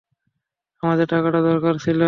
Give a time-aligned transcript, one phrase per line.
[0.83, 1.99] আমাদের টাকার দরকার ছিল।